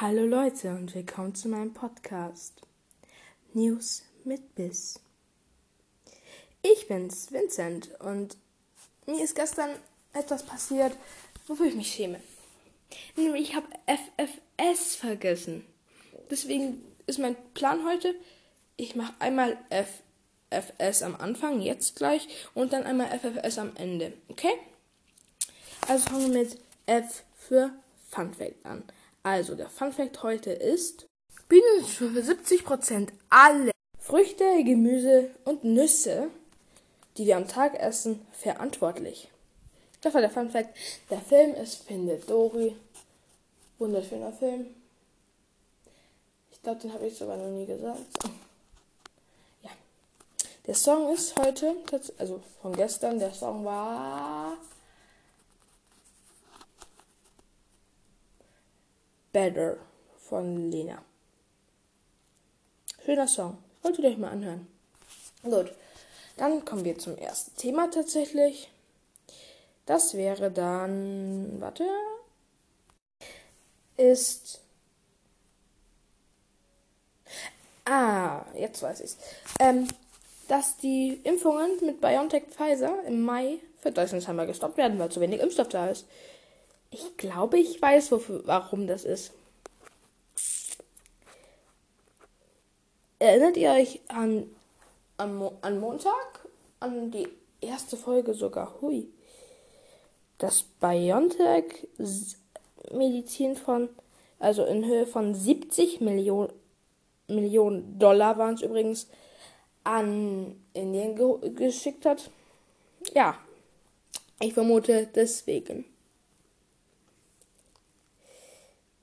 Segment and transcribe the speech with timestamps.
[0.00, 2.60] Hallo Leute und willkommen zu meinem Podcast
[3.52, 5.00] News mit Biss.
[6.62, 8.36] Ich bin's, Vincent, und
[9.06, 9.70] mir ist gestern
[10.12, 10.96] etwas passiert,
[11.48, 12.20] wofür ich mich schäme.
[13.16, 15.66] Nämlich ich habe FFS vergessen.
[16.30, 18.14] Deswegen ist mein Plan heute,
[18.76, 24.12] ich mache einmal FFS am Anfang, jetzt gleich, und dann einmal FFS am Ende.
[24.28, 24.52] Okay?
[25.88, 27.72] Also fangen wir mit F für
[28.08, 28.84] Fun Fact an.
[29.30, 31.06] Also, der Fun Fact heute ist,
[31.50, 36.30] Bienen sind für 70% alle Früchte, Gemüse und Nüsse,
[37.18, 39.28] die wir am Tag essen, verantwortlich.
[40.00, 40.74] Das war der Fun Fact.
[41.10, 42.74] Der Film ist Findet Dory.
[43.78, 44.68] Wunderschöner Film.
[46.50, 47.98] Ich glaube, den habe ich sogar noch nie gesagt.
[49.62, 49.70] Ja.
[50.66, 51.76] Der Song ist heute,
[52.16, 54.56] also von gestern, der Song war
[59.38, 59.76] Better
[60.28, 61.00] von Lena.
[63.04, 63.56] Schöner Song.
[63.82, 64.66] Wolltet ihr euch mal anhören?
[65.44, 65.72] Gut.
[66.36, 68.68] Dann kommen wir zum ersten Thema tatsächlich.
[69.86, 71.60] Das wäre dann.
[71.60, 71.86] Warte.
[73.96, 74.60] Ist.
[77.84, 79.18] Ah, jetzt weiß ich's.
[79.60, 79.86] Ähm,
[80.48, 85.20] dass die Impfungen mit BioNTech Pfizer im Mai für Deutschland scheinbar gestoppt werden, weil zu
[85.20, 86.06] wenig Impfstoff da ist.
[86.90, 89.32] Ich glaube, ich weiß, wofür, warum das ist.
[93.18, 94.48] Erinnert ihr euch an,
[95.16, 96.48] an, Mo an Montag?
[96.80, 97.28] An die
[97.60, 98.80] erste Folge sogar.
[98.80, 99.08] Hui.
[100.38, 101.88] Das BioNTech
[102.92, 103.88] Medizin von,
[104.38, 106.52] also in Höhe von 70 Millionen,
[107.26, 109.08] Millionen Dollar waren es übrigens,
[109.84, 112.30] an Indien ge geschickt hat.
[113.14, 113.38] Ja,
[114.40, 115.84] ich vermute deswegen.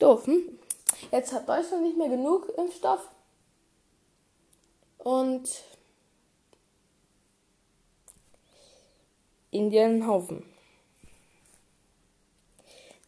[0.00, 0.58] Doof, hm?
[1.12, 3.08] Jetzt hat Deutschland nicht mehr genug Impfstoff.
[4.98, 5.48] Und
[9.50, 10.44] Indien einen Haufen.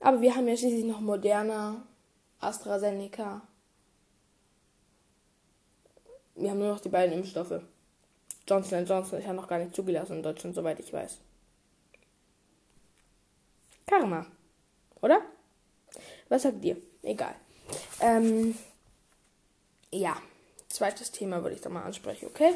[0.00, 1.86] Aber wir haben ja schließlich noch Moderna,
[2.41, 3.42] AstraZeneca.
[6.34, 7.62] Wir haben nur noch die beiden Impfstoffe.
[8.48, 11.19] Johnson Johnson ist ja noch gar nicht zugelassen in Deutschland, soweit ich weiß.
[13.86, 14.26] Karma.
[15.00, 15.20] Oder?
[16.28, 16.76] Was sagt ihr?
[17.02, 17.34] Egal.
[18.00, 18.56] Ähm,
[19.90, 20.16] ja,
[20.68, 22.54] zweites Thema würde ich da mal ansprechen, okay?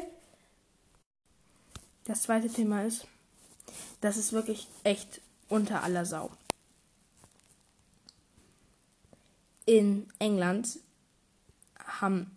[2.05, 3.05] Das zweite Thema ist,
[4.01, 6.31] das ist wirklich echt unter aller Sau.
[9.65, 10.79] In England
[11.77, 12.31] haben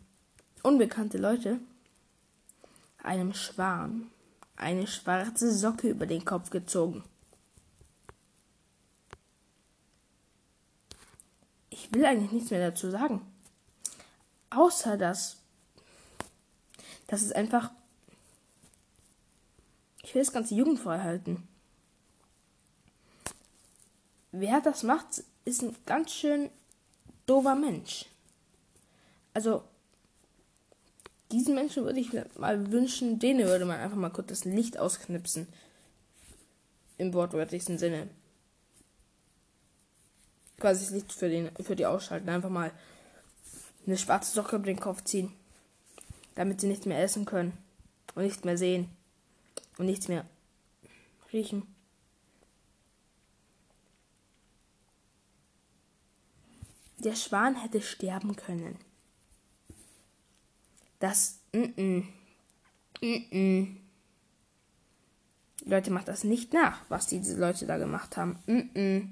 [0.63, 1.61] unbekannte Leute
[3.03, 4.11] einem Schwan
[4.57, 7.05] eine schwarze Socke über den Kopf gezogen.
[11.91, 13.21] Ich will eigentlich nichts mehr dazu sagen.
[14.51, 15.39] Außer dass,
[17.09, 17.73] dass es einfach,
[20.03, 21.49] ich will das ganze jugendfrei halten.
[24.31, 26.49] Wer das macht, ist ein ganz schön
[27.27, 28.07] dover Mensch.
[29.35, 29.65] Also,
[31.33, 34.79] diesen Menschen würde ich mir mal wünschen, denen würde man einfach mal kurz das Licht
[34.79, 35.49] ausknipsen.
[36.99, 38.09] Im wortwörtlichsten Sinne
[40.61, 42.29] quasi das Licht für, den, für die ausschalten.
[42.29, 42.71] Einfach mal
[43.87, 45.33] eine schwarze Socke über den Kopf ziehen.
[46.35, 47.53] Damit sie nichts mehr essen können.
[48.15, 48.89] Und nichts mehr sehen.
[49.79, 50.25] Und nichts mehr
[51.33, 51.63] riechen.
[56.99, 58.79] Der Schwan hätte sterben können.
[60.99, 61.41] Das.
[61.53, 62.05] -mm.
[63.01, 63.77] Mm -mm.
[65.65, 68.39] Leute, macht das nicht nach, was diese Leute da gemacht haben.
[68.47, 69.09] Mm -mm.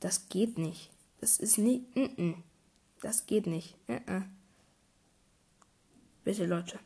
[0.00, 0.90] Das geht nicht.
[1.20, 1.94] Das ist nicht.
[1.96, 2.34] Mm -mm.
[3.02, 3.76] Das geht nicht.
[3.88, 4.22] Mm -mm.
[6.24, 6.78] Bitte, Leute.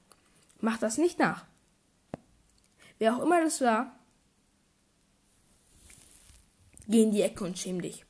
[0.61, 1.45] Macht das nicht nach.
[2.99, 3.99] Wer auch immer das war,
[6.87, 8.05] geh in die Ecke und schäm dich.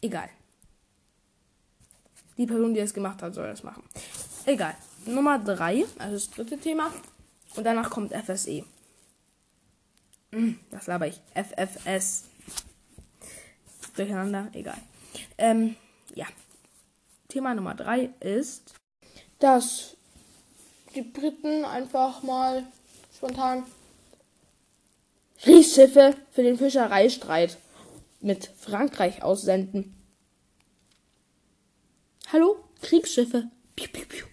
[0.00, 0.30] Egal.
[2.36, 3.82] Die Person, die das gemacht hat, soll das machen.
[4.46, 4.76] Egal.
[5.04, 6.92] Nummer 3, also das dritte Thema.
[7.56, 8.64] Und danach kommt FSE.
[10.32, 11.20] Hm, das laber ich.
[11.34, 12.24] FFS
[14.00, 14.78] durcheinander, egal.
[15.38, 15.76] Ähm,
[16.14, 16.26] ja.
[17.28, 18.74] Thema Nummer 3 ist,
[19.38, 19.96] dass
[20.94, 22.66] die Briten einfach mal
[23.16, 23.64] spontan
[25.38, 27.58] Kriegsschiffe für den Fischereistreit
[28.20, 29.94] mit Frankreich aussenden.
[32.32, 32.56] Hallo?
[32.82, 33.50] Kriegsschiffe.
[33.76, 34.26] Piu, piu, piu.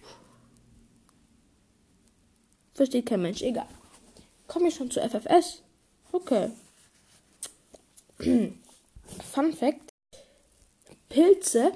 [2.74, 3.68] Versteht kein Mensch, egal.
[4.46, 5.62] Komme ich schon zu FFS?
[6.12, 6.50] Okay.
[9.20, 9.90] Fun Fact:
[11.08, 11.72] Pilze.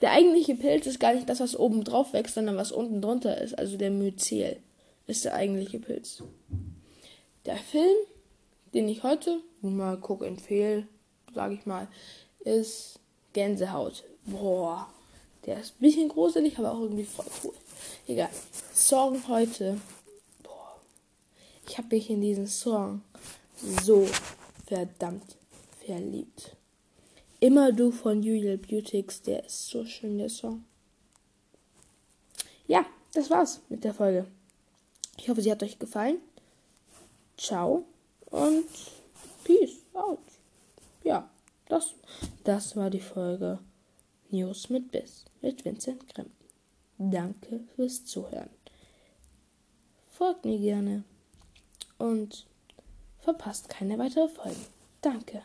[0.00, 3.40] Der eigentliche Pilz ist gar nicht das, was oben drauf wächst, sondern was unten drunter
[3.40, 3.58] ist.
[3.58, 4.58] Also der Myzel
[5.06, 6.22] ist der eigentliche Pilz.
[7.46, 7.96] Der Film,
[8.74, 10.86] den ich heute mal guck empfehle,
[11.34, 11.88] sage ich mal,
[12.40, 12.98] ist
[13.32, 14.04] Gänsehaut.
[14.26, 14.88] Boah,
[15.46, 17.54] der ist ein bisschen gruselig, aber auch irgendwie voll cool.
[18.06, 18.30] Egal.
[18.72, 19.80] Song heute.
[20.42, 20.76] Boah.
[21.66, 23.02] Ich habe mich in diesen Song
[23.82, 24.06] so
[24.66, 25.36] verdammt
[25.84, 26.56] verliebt.
[27.40, 30.64] Immer du von Juliel Beautix, der ist so schön, der Song.
[32.66, 34.26] Ja, das war's mit der Folge.
[35.18, 36.18] Ich hoffe, sie hat euch gefallen.
[37.36, 37.84] Ciao
[38.30, 38.66] und
[39.44, 40.18] peace out.
[41.02, 41.28] Ja,
[41.68, 41.94] das,
[42.44, 43.58] das war die Folge
[44.30, 46.30] News mit Biss mit Vincent Grimm.
[46.98, 48.50] Danke fürs Zuhören.
[50.10, 51.04] Folgt mir gerne
[51.98, 52.46] und
[53.18, 54.66] verpasst keine weitere Folge.
[55.02, 55.44] Danke.